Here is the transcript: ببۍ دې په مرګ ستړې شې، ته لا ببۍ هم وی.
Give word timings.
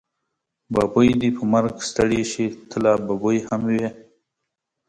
ببۍ 0.73 1.09
دې 1.21 1.29
په 1.37 1.43
مرګ 1.53 1.75
ستړې 1.89 2.21
شې، 2.31 2.45
ته 2.69 2.77
لا 2.83 2.93
ببۍ 3.07 3.37
هم 3.47 3.61
وی. 3.75 3.85